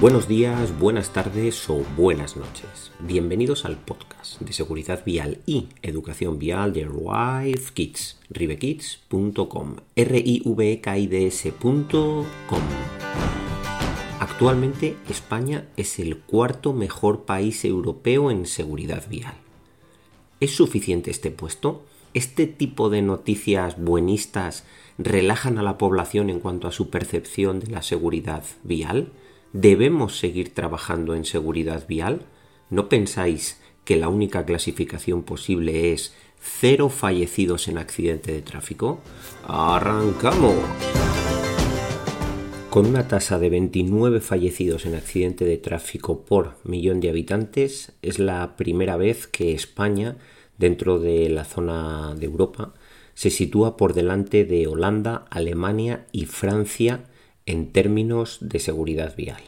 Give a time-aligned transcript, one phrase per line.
[0.00, 2.90] Buenos días, buenas tardes o buenas noches.
[3.00, 10.42] Bienvenidos al podcast de seguridad vial y educación vial de Rive Kids, rivekids.com, r i
[10.42, 11.30] v e k i d.
[14.20, 19.34] Actualmente España es el cuarto mejor país europeo en seguridad vial.
[20.40, 21.84] ¿Es suficiente este puesto?
[22.14, 24.64] ¿Este tipo de noticias buenistas
[24.96, 29.12] relajan a la población en cuanto a su percepción de la seguridad vial?
[29.52, 32.20] ¿Debemos seguir trabajando en seguridad vial?
[32.70, 39.00] ¿No pensáis que la única clasificación posible es cero fallecidos en accidente de tráfico?
[39.48, 40.54] ¡Arrancamos!
[42.70, 48.20] Con una tasa de 29 fallecidos en accidente de tráfico por millón de habitantes, es
[48.20, 50.16] la primera vez que España,
[50.58, 52.74] dentro de la zona de Europa,
[53.14, 57.09] se sitúa por delante de Holanda, Alemania y Francia
[57.50, 59.42] en términos de seguridad vial.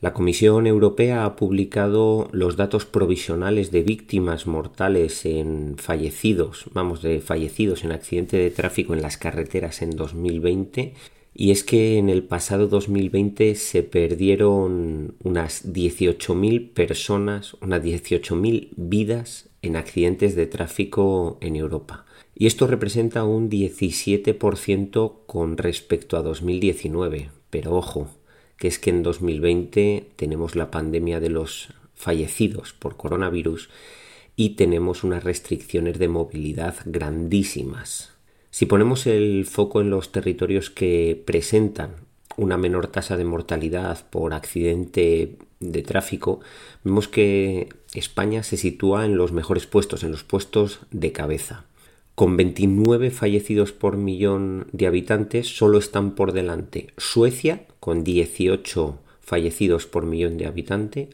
[0.00, 7.20] La Comisión Europea ha publicado los datos provisionales de víctimas mortales en fallecidos, vamos, de
[7.20, 10.94] fallecidos en accidente de tráfico en las carreteras en 2020
[11.34, 19.48] y es que en el pasado 2020 se perdieron unas 18.000 personas, unas 18.000 vidas
[19.62, 22.04] en accidentes de tráfico en Europa.
[22.40, 27.30] Y esto representa un 17% con respecto a 2019.
[27.50, 28.08] Pero ojo,
[28.56, 33.70] que es que en 2020 tenemos la pandemia de los fallecidos por coronavirus
[34.36, 38.12] y tenemos unas restricciones de movilidad grandísimas.
[38.50, 41.96] Si ponemos el foco en los territorios que presentan
[42.36, 46.38] una menor tasa de mortalidad por accidente de tráfico,
[46.84, 51.67] vemos que España se sitúa en los mejores puestos, en los puestos de cabeza.
[52.18, 59.86] Con 29 fallecidos por millón de habitantes, solo están por delante Suecia, con 18 fallecidos
[59.86, 61.10] por millón de habitantes,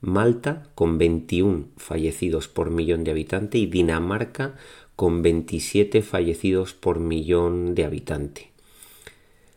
[0.00, 4.54] Malta, con 21 fallecidos por millón de habitantes, y Dinamarca,
[4.96, 8.46] con 27 fallecidos por millón de habitantes.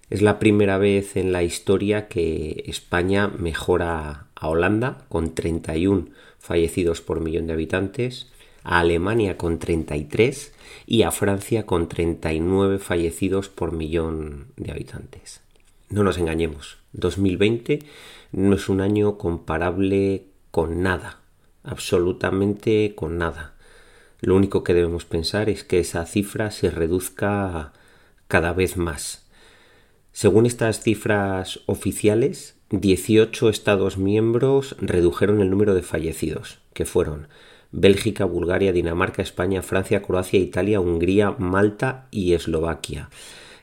[0.09, 6.99] Es la primera vez en la historia que España mejora a Holanda con 31 fallecidos
[6.99, 8.27] por millón de habitantes,
[8.69, 10.53] a Alemania con 33
[10.85, 15.41] y a Francia con 39 fallecidos por millón de habitantes.
[15.89, 17.79] No nos engañemos, 2020
[18.31, 21.17] no es un año comparable con nada,
[21.63, 23.55] absolutamente con nada.
[24.21, 27.73] Lo único que debemos pensar es que esa cifra se reduzca
[28.27, 29.25] cada vez más.
[30.11, 37.29] Según estas cifras oficiales, 18 Estados miembros redujeron el número de fallecidos, que fueron
[37.71, 43.09] Bélgica, Bulgaria, Dinamarca, España, Francia, Croacia, Italia, Hungría, Malta y Eslovaquia,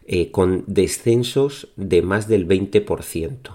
[0.07, 3.51] eh, con descensos de más del 20%.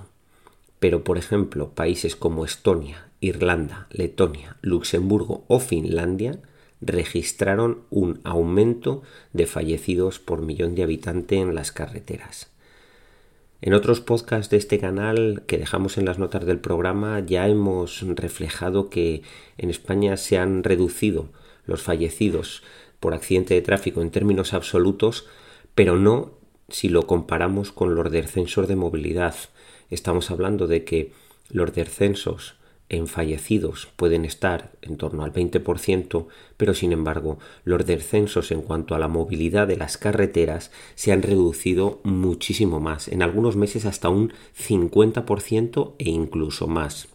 [0.80, 6.40] Pero, por ejemplo, países como Estonia, Irlanda, Letonia, Luxemburgo o Finlandia
[6.82, 12.52] registraron un aumento de fallecidos por millón de habitantes en las carreteras.
[13.64, 18.02] En otros podcasts de este canal que dejamos en las notas del programa ya hemos
[18.02, 19.22] reflejado que
[19.60, 21.30] en España se han reducido
[21.68, 22.64] los fallecidos
[23.00, 25.28] por accidente de tráfico en términos absolutos,
[25.76, 26.32] pero no
[26.70, 29.36] si lo comparamos con los descensos de movilidad.
[29.92, 31.12] Estamos hablando de que
[31.52, 32.56] los descensos
[32.92, 38.96] en fallecidos pueden estar en torno al 20%, pero sin embargo los descensos en cuanto
[38.96, 44.10] a la movilidad de las carreteras se han reducido muchísimo más, en algunos meses hasta
[44.10, 47.08] un 50% e incluso más.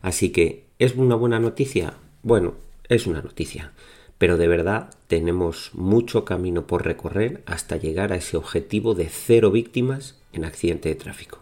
[0.00, 1.94] Así que, ¿es una buena noticia?
[2.22, 2.54] Bueno,
[2.88, 3.72] es una noticia,
[4.16, 9.50] pero de verdad tenemos mucho camino por recorrer hasta llegar a ese objetivo de cero
[9.50, 11.38] víctimas en accidente de tráfico.